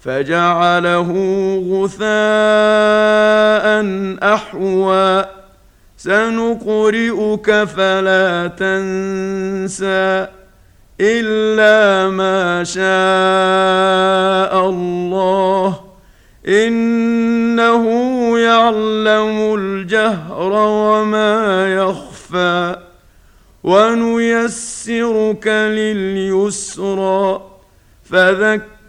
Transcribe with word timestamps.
فجعله 0.00 1.12
غثاء 1.70 2.06
أحوى. 4.34 5.24
سنقرئك 5.96 7.64
فلا 7.64 8.46
تنسى 8.46 10.26
إلا 11.00 12.10
ما 12.10 12.64
شاء 12.64 12.84
الله. 14.68 15.80
إنه 16.48 17.84
يعلم 18.38 19.54
الجهر 19.54 20.52
وما 20.52 21.74
يخفى. 21.74 22.76
ونيسرك 23.64 25.46
لليسرى. 25.48 27.42
فذكر 28.10 28.77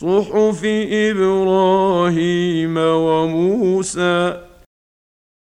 صحف 0.00 0.62
إبراهيم 1.10 2.74
وموسى. 2.78 4.47